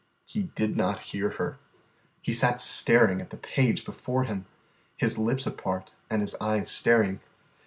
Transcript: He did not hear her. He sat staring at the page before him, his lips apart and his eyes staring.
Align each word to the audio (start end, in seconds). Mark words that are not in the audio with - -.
He 0.25 0.49
did 0.55 0.75
not 0.75 1.01
hear 1.13 1.29
her. 1.29 1.59
He 2.23 2.33
sat 2.33 2.59
staring 2.59 3.21
at 3.21 3.29
the 3.29 3.37
page 3.37 3.85
before 3.85 4.23
him, 4.23 4.47
his 4.97 5.19
lips 5.19 5.45
apart 5.45 5.93
and 6.09 6.21
his 6.21 6.33
eyes 6.41 6.71
staring. 6.71 7.19